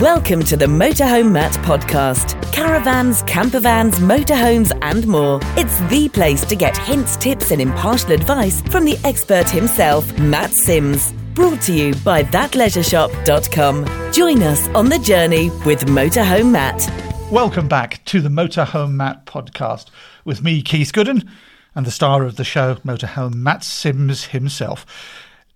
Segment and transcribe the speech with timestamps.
[0.00, 2.40] Welcome to the Motorhome Matt podcast.
[2.52, 5.40] Caravans, campervans, motorhomes, and more.
[5.56, 10.52] It's the place to get hints, tips, and impartial advice from the expert himself, Matt
[10.52, 11.12] Sims.
[11.34, 14.12] Brought to you by thatleisureshop.com.
[14.12, 16.88] Join us on the journey with Motorhome Matt.
[17.32, 19.86] Welcome back to the Motorhome Matt podcast
[20.24, 21.28] with me, Keith Gooden,
[21.74, 24.86] and the star of the show, Motorhome Matt Sims himself.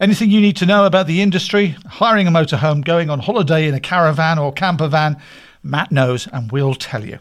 [0.03, 3.75] Anything you need to know about the industry, hiring a motorhome, going on holiday in
[3.75, 5.17] a caravan or camper van,
[5.63, 7.21] Matt knows and we'll tell you.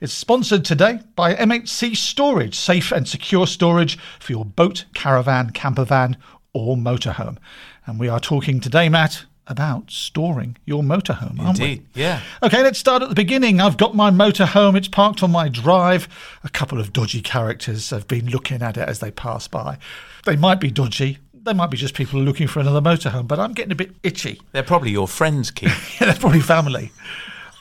[0.00, 5.84] It's sponsored today by MHC Storage, safe and secure storage for your boat, caravan, camper
[5.84, 6.16] van,
[6.52, 7.38] or motorhome.
[7.86, 12.02] And we are talking today, Matt, about storing your motorhome, aren't Indeed, we?
[12.02, 12.22] yeah.
[12.42, 13.60] Okay, let's start at the beginning.
[13.60, 14.76] I've got my motorhome.
[14.76, 16.08] It's parked on my drive.
[16.42, 19.78] A couple of dodgy characters have been looking at it as they pass by.
[20.24, 21.18] They might be dodgy.
[21.48, 24.38] They might be just people looking for another motorhome, but I'm getting a bit itchy.
[24.52, 25.96] They're probably your friends, Keith.
[25.98, 26.92] Yeah, they're probably family.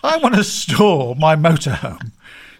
[0.04, 2.12] I want to store my motorhome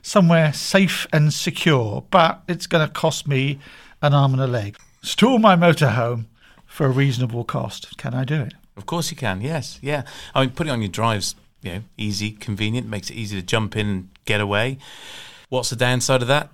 [0.02, 3.60] somewhere safe and secure, but it's going to cost me
[4.02, 4.78] an arm and a leg.
[5.02, 6.28] Store my motorhome
[6.66, 7.98] for a reasonable cost.
[7.98, 8.54] Can I do it?
[8.78, 10.04] of course you can, yes, yeah.
[10.34, 13.76] I mean, putting on your drives, you know, easy, convenient, makes it easy to jump
[13.76, 14.78] in and get away.
[15.50, 16.52] What's the downside of that?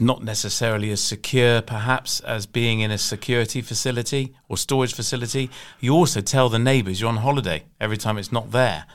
[0.00, 5.50] Not necessarily as secure, perhaps, as being in a security facility or storage facility.
[5.78, 8.86] You also tell the neighbours you're on holiday every time it's not there,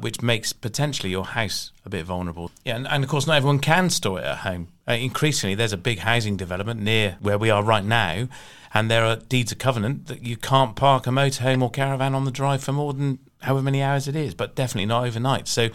[0.00, 2.52] which makes potentially your house a bit vulnerable.
[2.64, 4.68] Yeah, and, and of course, not everyone can store it at home.
[4.86, 8.28] Uh, increasingly, there's a big housing development near where we are right now,
[8.72, 12.24] and there are deeds of covenant that you can't park a motorhome or caravan on
[12.24, 15.48] the drive for more than however many hours it is, but definitely not overnight.
[15.48, 15.70] So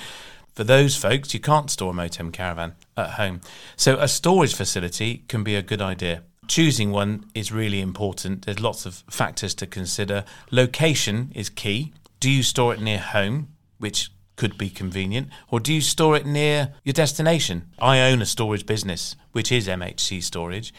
[0.53, 3.41] for those folks, you can't store a motorhome caravan at home.
[3.75, 6.23] So a storage facility can be a good idea.
[6.47, 8.45] Choosing one is really important.
[8.45, 10.25] There's lots of factors to consider.
[10.49, 11.93] Location is key.
[12.19, 16.25] Do you store it near home, which could be convenient, or do you store it
[16.25, 17.69] near your destination?
[17.77, 20.73] I own a storage business, which is MHC Storage,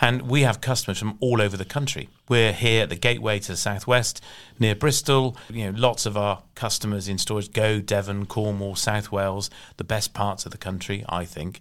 [0.00, 2.08] and we have customers from all over the country.
[2.28, 4.22] We're here at the gateway to the southwest,
[4.60, 5.36] near Bristol.
[5.50, 10.14] You know, lots of our customers in storage go Devon, Cornwall, South Wales, the best
[10.14, 11.60] parts of the country, I think.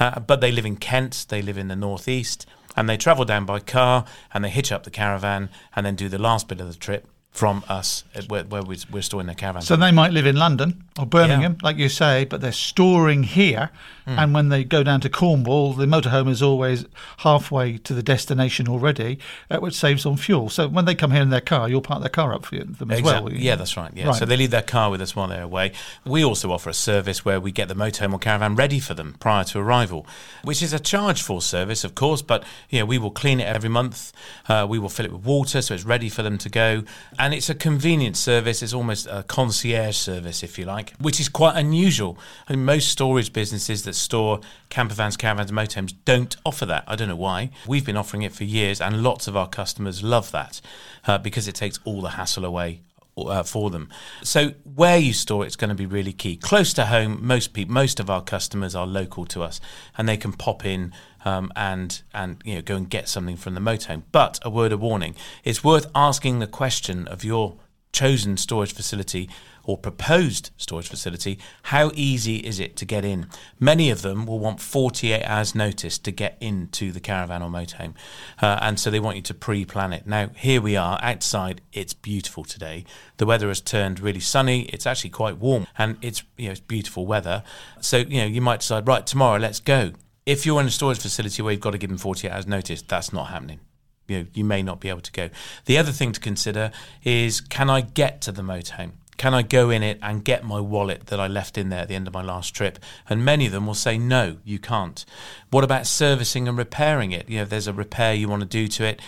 [0.00, 2.46] Uh, but they live in Kent, they live in the northeast,
[2.76, 6.08] and they travel down by car and they hitch up the caravan and then do
[6.08, 7.06] the last bit of the trip
[7.36, 9.60] from us at where, where we- we're storing their caravan.
[9.60, 13.70] So they might live in London or Birmingham, like you say, but they're storing here.
[14.08, 16.84] And when they go down to Cornwall, the motorhome is always
[17.18, 19.18] halfway to the destination already,
[19.50, 20.48] uh, which saves on fuel.
[20.48, 22.76] So when they come here in their car, you'll park their car up for them
[22.92, 23.26] as well.
[23.26, 23.38] Exactly.
[23.44, 23.90] Yeah, that's right.
[23.94, 24.06] Yeah.
[24.06, 24.14] Right.
[24.16, 25.72] So they leave their car with us while they're away.
[26.04, 29.16] We also offer a service where we get the motorhome or caravan ready for them
[29.18, 30.06] prior to arrival,
[30.44, 32.22] which is a charge for service, of course.
[32.22, 34.12] But know, we will clean it every month.
[34.48, 36.84] Uh, we will fill it with water so it's ready for them to go,
[37.18, 38.62] and it's a convenient service.
[38.62, 42.18] It's almost a concierge service, if you like, which is quite unusual.
[42.48, 46.84] I mean, most storage businesses that store campervans, caravans, and motorhomes don't offer that.
[46.86, 47.50] I don't know why.
[47.66, 50.60] We've been offering it for years, and lots of our customers love that
[51.06, 52.82] uh, because it takes all the hassle away
[53.16, 53.88] uh, for them.
[54.22, 56.36] So where you store it's going to be really key.
[56.36, 59.60] Close to home, most people, most of our customers are local to us,
[59.96, 60.92] and they can pop in
[61.24, 64.02] um, and and you know go and get something from the motorhome.
[64.12, 67.56] But a word of warning: it's worth asking the question of your
[67.92, 69.30] chosen storage facility
[69.66, 73.26] or proposed storage facility, how easy is it to get in?
[73.58, 77.94] Many of them will want 48 hours notice to get into the caravan or motorhome.
[78.40, 80.06] Uh, and so they want you to pre-plan it.
[80.06, 81.60] Now, here we are outside.
[81.72, 82.84] It's beautiful today.
[83.16, 84.62] The weather has turned really sunny.
[84.66, 87.42] It's actually quite warm and it's, you know, it's beautiful weather.
[87.80, 89.92] So, you know, you might decide, right, tomorrow, let's go.
[90.24, 92.82] If you're in a storage facility where you've got to give them 48 hours notice,
[92.82, 93.60] that's not happening
[94.08, 95.30] you know, you may not be able to go.
[95.64, 96.70] The other thing to consider
[97.02, 98.92] is can I get to the motorhome?
[99.16, 101.88] Can I go in it and get my wallet that I left in there at
[101.88, 102.78] the end of my last trip?
[103.08, 105.04] And many of them will say, no, you can't.
[105.50, 107.28] What about servicing and repairing it?
[107.28, 109.00] You know, if there's a repair you want to do to it,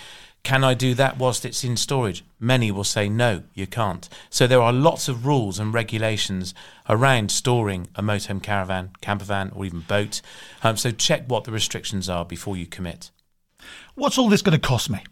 [0.42, 2.24] can I do that whilst it's in storage?
[2.40, 4.08] Many will say, no, you can't.
[4.30, 6.54] So there are lots of rules and regulations
[6.88, 10.22] around storing a motorhome caravan, campervan, or even boat.
[10.62, 13.10] Um, so check what the restrictions are before you commit.
[13.94, 15.02] What's all this going to cost me?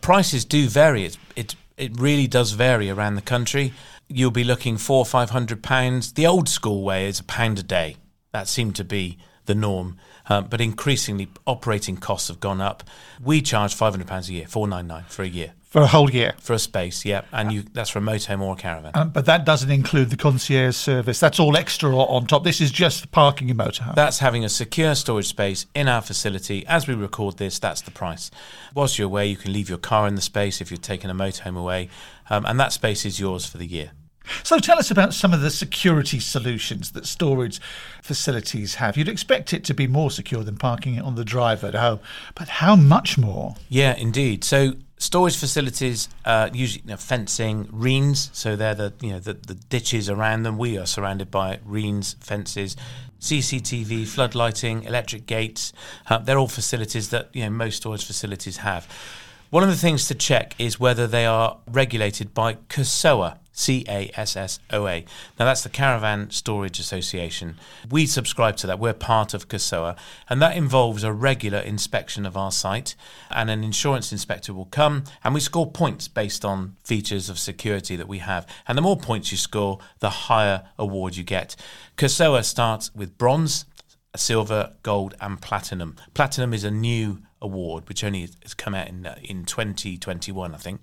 [0.00, 1.04] prices do vary.
[1.04, 3.72] It's, it it really does vary around the country.
[4.08, 6.12] You'll be looking four or five hundred pounds.
[6.14, 7.96] The old school way is a pound a day.
[8.32, 9.96] That seemed to be the norm.
[10.30, 12.84] Um, but increasingly, operating costs have gone up.
[13.22, 15.86] We charge five hundred pounds a year, four nine nine for a year For a
[15.86, 16.34] whole year.
[16.38, 17.04] for a space.
[17.06, 18.92] Yeah, and you that's for a motorhome or a caravan.
[18.94, 21.18] Um, but that doesn't include the concierge service.
[21.18, 22.44] That's all extra on top.
[22.44, 23.94] This is just parking your motorhome.
[23.94, 26.66] That's having a secure storage space in our facility.
[26.66, 28.30] As we record this, that's the price.
[28.74, 31.14] Whilst you're away, you can leave your car in the space if you're taking a
[31.14, 31.88] motorhome away,
[32.28, 33.92] um, and that space is yours for the year.
[34.42, 37.60] So tell us about some of the security solutions that storage
[38.02, 38.96] facilities have.
[38.96, 42.00] You'd expect it to be more secure than parking it on the drive at home,
[42.34, 43.56] but how much more?
[43.68, 44.44] Yeah, indeed.
[44.44, 49.32] So storage facilities uh, usually you know, fencing reens so they're the you know the,
[49.32, 52.76] the ditches around them we are surrounded by reens fences
[53.20, 55.72] cctv floodlighting electric gates
[56.08, 58.88] uh, they're all facilities that you know most storage facilities have
[59.50, 64.08] one of the things to check is whether they are regulated by CASSOA, C A
[64.14, 65.04] S S O A.
[65.38, 67.56] Now, that's the Caravan Storage Association.
[67.90, 68.78] We subscribe to that.
[68.78, 69.96] We're part of CASSOA,
[70.28, 72.94] and that involves a regular inspection of our site.
[73.30, 77.96] And an insurance inspector will come, and we score points based on features of security
[77.96, 78.46] that we have.
[78.68, 81.56] And the more points you score, the higher award you get.
[81.96, 83.64] CASSOA starts with bronze,
[84.14, 85.96] silver, gold, and platinum.
[86.14, 90.58] Platinum is a new award, which only has come out in uh, in 2021, I
[90.58, 90.80] think.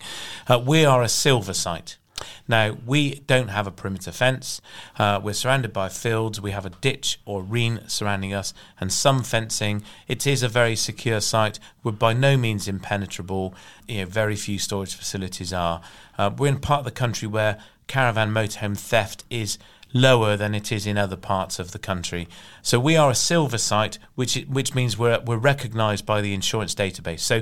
[0.47, 1.97] Uh, we are a silver site.
[2.47, 4.61] Now, we don't have a perimeter fence.
[4.97, 6.39] Uh, we're surrounded by fields.
[6.39, 9.83] We have a ditch or reen surrounding us and some fencing.
[10.07, 11.59] It is a very secure site.
[11.83, 13.55] We're by no means impenetrable.
[13.87, 15.81] You know, very few storage facilities are.
[16.17, 17.57] Uh, we're in part of the country where
[17.87, 19.57] caravan motorhome theft is
[19.93, 22.27] lower than it is in other parts of the country.
[22.61, 26.75] So we are a silver site, which which means we're we're recognised by the insurance
[26.75, 27.21] database.
[27.21, 27.41] So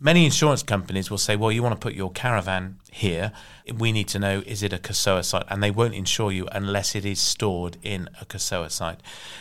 [0.00, 3.32] many insurance companies will say, "Well, you want to put your caravan here.
[3.72, 6.94] We need to know is it a CASSOA site?" And they won't insure you unless
[6.94, 9.00] it is stored in a CASSOA site,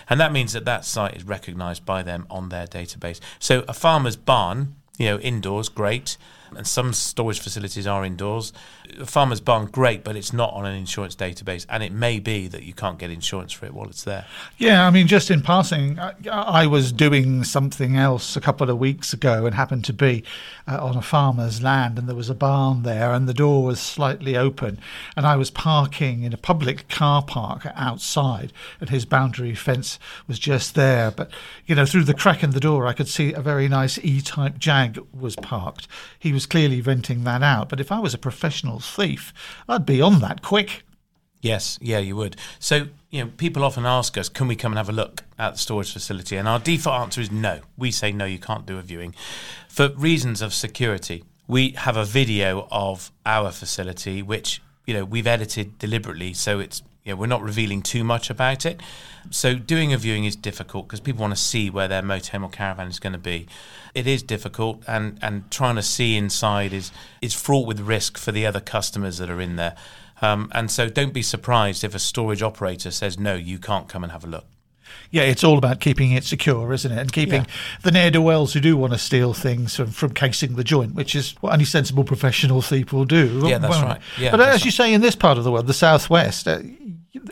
[0.10, 3.20] and that means that that site is recognised by them on their database.
[3.40, 6.18] So a farmer's barn, you know, indoors, great
[6.56, 8.54] and some storage facilities are indoors.
[9.00, 12.48] A farmer's barn, great, but it's not on an insurance database, and it may be
[12.48, 14.26] that you can't get insurance for it while it's there.
[14.58, 18.78] Yeah, I mean, just in passing, I, I was doing something else a couple of
[18.78, 20.24] weeks ago and happened to be
[20.68, 23.80] uh, on a farmer's land, and there was a barn there, and the door was
[23.80, 24.80] slightly open,
[25.16, 30.40] and I was parking in a public car park outside, and his boundary fence was
[30.40, 31.12] just there.
[31.12, 31.32] But
[31.66, 34.58] you know, through the crack in the door, I could see a very nice E-type
[34.58, 35.88] Jag was parked.
[36.18, 37.68] He was was clearly renting that out.
[37.68, 39.34] But if I was a professional thief,
[39.68, 40.84] I'd be on that quick.
[41.42, 42.38] Yes, yeah, you would.
[42.60, 45.56] So, you know, people often ask us, can we come and have a look at
[45.56, 46.38] the storage facility?
[46.38, 47.60] And our default answer is no.
[47.78, 49.16] We say no, you can't do a viewing
[49.68, 51.26] for reasons of security.
[51.46, 56.82] We have a video of our facility, which, you know, we've edited deliberately so it's
[57.04, 58.82] you know, we're not revealing too much about it.
[59.32, 62.50] So doing a viewing is difficult because people want to see where their motorhome or
[62.50, 63.48] caravan is going to be.
[63.94, 66.92] It is difficult, and, and trying to see inside is
[67.22, 69.76] is fraught with risk for the other customers that are in there.
[70.22, 74.04] Um, and so don't be surprised if a storage operator says no, you can't come
[74.04, 74.46] and have a look.
[75.12, 76.98] Yeah, it's all about keeping it secure, isn't it?
[76.98, 77.52] And keeping yeah.
[77.84, 80.94] the ne'er do wells who do want to steal things from, from casing the joint,
[80.96, 83.42] which is what any sensible professional thief will do.
[83.46, 84.02] Yeah, that's well, right.
[84.20, 84.66] Yeah, but as right.
[84.66, 86.60] you say, in this part of the world, the southwest, uh,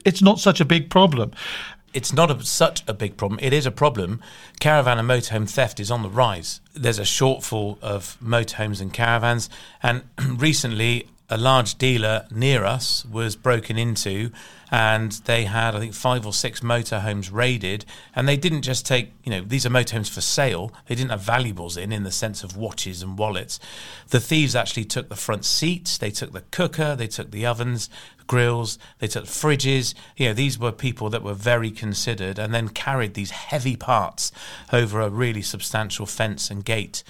[0.08, 1.32] it's not such a big problem.
[1.94, 3.40] It's not a, such a big problem.
[3.44, 4.22] It is a problem.
[4.62, 6.62] Caravan and motorhome theft is on the rise.
[6.74, 9.50] There's a shortfall of motorhomes and caravans,
[9.84, 10.04] and
[10.38, 14.32] recently a large dealer near us was broken into
[14.72, 17.86] and they had I think five or six motorhomes raided.
[18.16, 20.72] And they didn't just take you know these are motorhomes for sale.
[20.88, 23.60] They didn't have valuables in in the sense of watches and wallets.
[24.10, 25.98] The thieves actually took the front seats.
[25.98, 26.96] They took the cooker.
[26.96, 27.90] They took the ovens
[28.28, 28.78] grills.
[29.00, 29.94] They took fridges.
[30.18, 34.32] You know these were people that were very considered and then carried these heavy parts
[34.72, 37.04] over a really substantial fence and gate.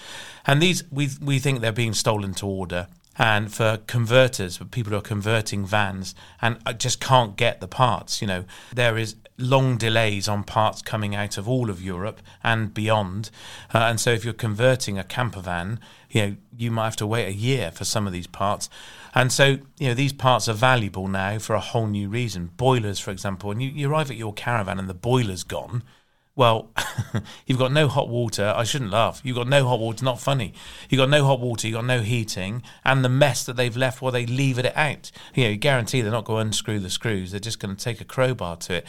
[0.46, 4.92] And these we we think they're being stolen to order and for converters, for people
[4.92, 8.22] who are converting vans and I just can't get the parts.
[8.22, 12.74] You know, there is long delays on parts coming out of all of Europe and
[12.74, 13.30] beyond.
[13.74, 17.08] Uh, and so if you're converting a camper van, you know, you might have to
[17.08, 18.70] wait a year for some of these parts.
[19.14, 22.52] And so, you know, these parts are valuable now for a whole new reason.
[22.58, 25.84] Boilers, for example, and you, you arrive at your caravan and the boiler's gone
[26.38, 26.70] well,
[27.48, 28.54] you've got no hot water.
[28.56, 29.20] I shouldn't laugh.
[29.24, 29.96] You've got no hot water.
[29.96, 30.54] It's not funny.
[30.88, 31.68] You've got no hot water.
[31.68, 32.62] You've got no heating.
[32.86, 35.12] And the mess that they've left while they leave it out.
[35.34, 37.32] You know, you guarantee they're not going to unscrew the screws.
[37.32, 38.88] They're just going to take a crowbar to it.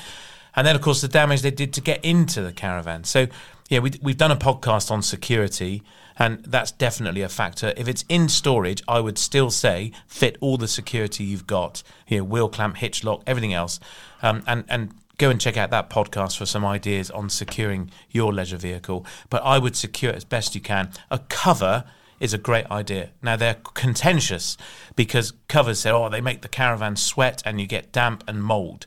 [0.55, 3.05] And then, of course, the damage they did to get into the caravan.
[3.05, 3.29] So,
[3.71, 5.83] yeah, we, we've done a podcast on security,
[6.19, 7.73] and that's definitely a factor.
[7.79, 12.19] If it's in storage, I would still say fit all the security you've got, you
[12.19, 13.81] know, wheel clamp, hitch lock, everything else,
[14.21, 18.33] um, and and go and check out that podcast for some ideas on securing your
[18.33, 19.05] leisure vehicle.
[19.29, 20.91] But I would secure it as best you can.
[21.11, 21.85] A cover
[22.21, 23.11] is a great idea.
[23.23, 24.57] Now they're contentious
[24.97, 28.87] because covers say, oh, they make the caravan sweat and you get damp and mold.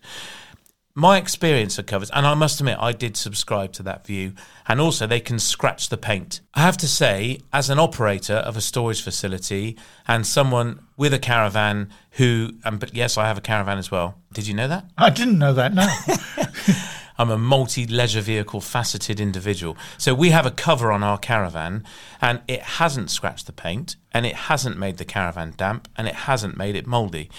[0.94, 4.34] My experience of covers, and I must admit, I did subscribe to that view,
[4.68, 6.42] and also they can scratch the paint.
[6.54, 11.20] I have to say, as an operator of a storage facility and someone with a
[11.20, 14.16] caravan who, and but yes, I have a caravan as well.
[14.34, 14.86] Did you know that?
[14.98, 15.88] I didn't know that, no.
[17.22, 19.78] I'm a multi leisure vehicle faceted individual.
[20.00, 21.84] So we have a cover on our caravan
[22.20, 26.16] and it hasn't scratched the paint and it hasn't made the caravan damp and it
[26.16, 27.30] hasn't made it mouldy.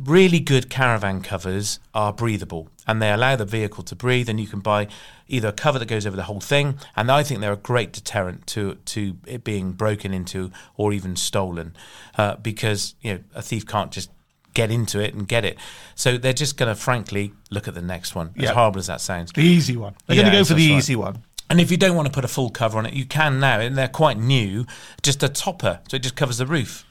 [0.00, 4.46] Really good caravan covers are breathable and they allow the vehicle to breathe and you
[4.46, 4.88] can buy
[5.28, 7.92] either a cover that goes over the whole thing and I think they're a great
[7.92, 11.74] deterrent to to it being broken into or even stolen
[12.18, 14.10] uh, because you know a thief can't just
[14.54, 15.56] get into it and get it.
[15.94, 18.34] So they're just going to, frankly, look at the next one.
[18.36, 19.32] As horrible as that sounds.
[19.32, 19.94] the easy one.
[20.06, 20.76] They're Yeah, going to go for the right.
[20.76, 21.22] easy one.
[21.48, 23.60] And if you don't want to put a full cover on it, you can now,
[23.60, 24.66] and they're quite new.
[25.02, 26.84] Just a topper, so it just covers the roof.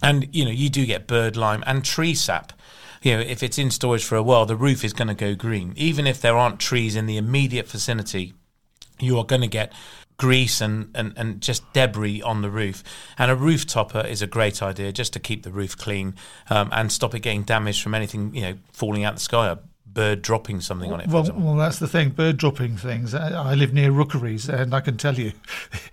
[0.00, 2.52] And you know, you do get bird lime and tree sap.
[3.02, 5.34] You know, if it's in storage for a while, the roof is going to go
[5.34, 5.72] green.
[5.76, 8.34] Even if there aren't trees in the immediate vicinity,
[9.00, 9.72] you are going to get
[10.18, 12.84] grease and, and, and just debris on the roof.
[13.18, 16.14] And a roof topper is a great idea just to keep the roof clean
[16.48, 19.56] um, and stop it getting damaged from anything, you know, falling out the sky, a
[19.84, 21.08] bird dropping something on it.
[21.08, 22.10] Well, well, that's the thing.
[22.10, 23.14] Bird dropping things.
[23.14, 25.32] I I live near rookeries, and I can tell you,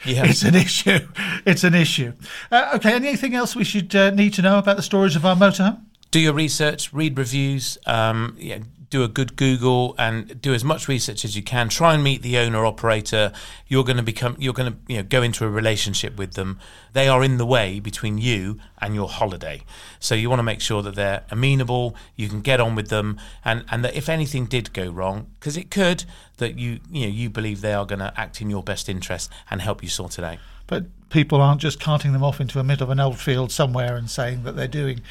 [0.06, 0.26] Yeah.
[0.26, 1.00] it's an issue.
[1.46, 2.14] It's an issue.
[2.52, 2.94] Uh, okay.
[2.94, 5.82] Anything else we should uh, need to know about the storage of our motorhome?
[6.12, 10.88] Do your research, read reviews, um, yeah, do a good Google, and do as much
[10.88, 11.70] research as you can.
[11.70, 13.32] Try and meet the owner operator.
[13.68, 16.60] You're going to become, you're going to, you know, go into a relationship with them.
[16.94, 19.62] They are in the way between you and your holiday,
[20.00, 21.96] so you want to make sure that they're amenable.
[22.16, 25.56] You can get on with them, and and that if anything did go wrong, because
[25.56, 26.06] it could,
[26.38, 29.30] that you, you know, you believe they are going to act in your best interest
[29.52, 30.40] and help you sort it out.
[30.66, 33.96] But people aren't just carting them off into the middle of an old field somewhere
[33.96, 35.02] and saying that they're doing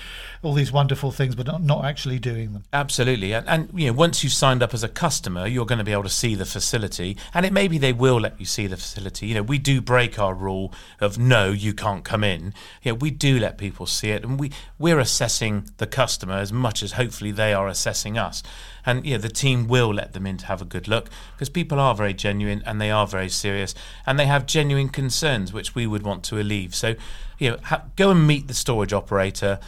[0.43, 2.64] all these wonderful things, but not, not actually doing them.
[2.73, 5.85] Absolutely, and, and you know, once you've signed up as a customer, you're going to
[5.85, 8.76] be able to see the facility, and it maybe they will let you see the
[8.76, 9.26] facility.
[9.26, 12.55] You know, we do break our rule of no, you can't come in.
[12.83, 16.52] You know, we do let people see it, and we we're assessing the customer as
[16.52, 18.43] much as hopefully they are assessing us.
[18.87, 21.49] And you know, the team will let them in to have a good look because
[21.49, 23.75] people are very genuine and they are very serious,
[24.07, 26.75] and they have genuine concerns which we would want to leave.
[26.75, 26.95] So,
[27.38, 29.59] you know, ha- go and meet the storage operator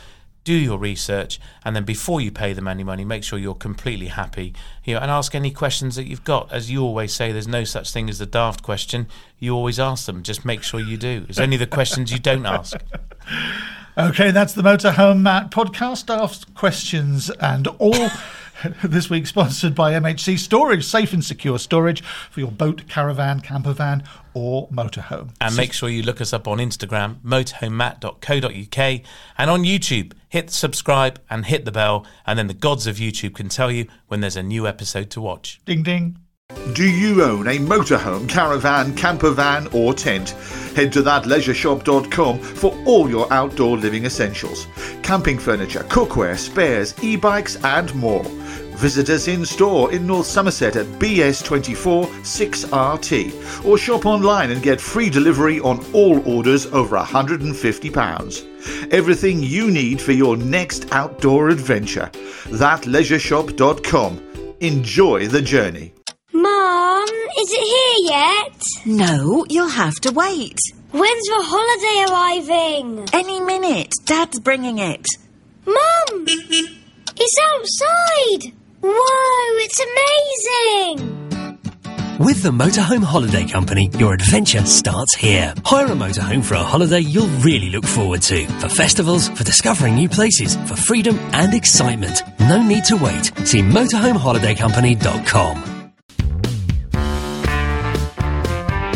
[0.42, 4.06] do your research and then before you pay them any money make sure you're completely
[4.06, 7.46] happy you know and ask any questions that you've got as you always say there's
[7.46, 9.06] no such thing as the daft question
[9.38, 12.46] you always ask them just make sure you do it's only the questions you don't
[12.46, 12.74] ask
[13.98, 16.08] Okay, that's the Motorhome Matt podcast.
[16.14, 18.08] Ask questions and all.
[18.84, 23.72] this week sponsored by MHC Storage, safe and secure storage for your boat, caravan, camper
[23.72, 24.02] van,
[24.34, 25.30] or motorhome.
[25.40, 29.02] and make sure you look us up on Instagram, motorhomematt.co.uk,
[29.38, 30.12] and on YouTube.
[30.28, 33.86] Hit subscribe and hit the bell, and then the gods of YouTube can tell you
[34.08, 35.60] when there's a new episode to watch.
[35.64, 36.18] Ding ding.
[36.74, 40.30] Do you own a motorhome, caravan, camper van, or tent?
[40.76, 44.68] Head to thatleisureshop.com for all your outdoor living essentials
[45.02, 48.22] camping furniture, cookware, spares, e bikes, and more.
[48.76, 54.80] Visit us in store in North Somerset at BS24 6RT or shop online and get
[54.80, 58.92] free delivery on all orders over £150.
[58.92, 62.08] Everything you need for your next outdoor adventure.
[62.50, 64.56] Thatleisureshop.com.
[64.60, 65.92] Enjoy the journey.
[67.40, 68.62] Mom, is it here yet?
[68.84, 70.58] No, you'll have to wait.
[70.92, 73.08] When's the holiday arriving?
[73.14, 73.94] Any minute.
[74.04, 75.06] Dad's bringing it.
[75.64, 76.26] Mum!
[76.26, 78.52] It's outside!
[78.82, 79.80] Whoa, it's
[80.98, 81.16] amazing!
[82.18, 85.54] With the Motorhome Holiday Company, your adventure starts here.
[85.64, 88.46] Hire a motorhome for a holiday you'll really look forward to.
[88.58, 92.22] For festivals, for discovering new places, for freedom and excitement.
[92.40, 93.32] No need to wait.
[93.46, 95.69] See motorhomeholidaycompany.com.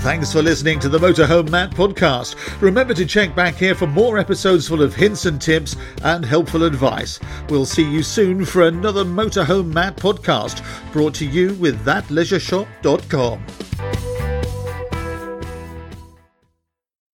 [0.05, 2.37] Thanks for listening to the Motorhome Matt podcast.
[2.61, 6.65] Remember to check back here for more episodes full of hints and tips and helpful
[6.65, 7.19] advice.
[7.49, 13.47] We'll see you soon for another Motorhome Matt podcast brought to you with thatleisureshop.com.